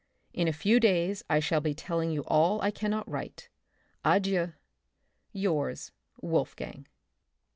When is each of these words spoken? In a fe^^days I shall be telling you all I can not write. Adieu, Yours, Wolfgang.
In 0.33 0.47
a 0.47 0.51
fe^^days 0.51 1.21
I 1.29 1.39
shall 1.39 1.61
be 1.61 1.75
telling 1.75 2.09
you 2.09 2.21
all 2.23 2.59
I 2.63 2.71
can 2.71 2.89
not 2.89 3.07
write. 3.07 3.49
Adieu, 4.03 4.53
Yours, 5.31 5.91
Wolfgang. 6.23 6.87